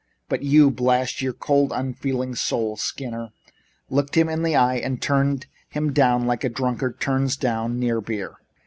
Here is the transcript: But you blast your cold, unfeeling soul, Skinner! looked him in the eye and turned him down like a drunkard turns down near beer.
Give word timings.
But 0.29 0.41
you 0.41 0.71
blast 0.71 1.21
your 1.21 1.33
cold, 1.33 1.71
unfeeling 1.71 2.33
soul, 2.33 2.75
Skinner! 2.75 3.29
looked 3.87 4.17
him 4.17 4.29
in 4.29 4.41
the 4.41 4.55
eye 4.55 4.77
and 4.77 4.99
turned 4.99 5.45
him 5.69 5.93
down 5.93 6.25
like 6.25 6.43
a 6.43 6.49
drunkard 6.49 6.99
turns 6.99 7.37
down 7.37 7.77
near 7.79 8.01
beer. 8.01 8.37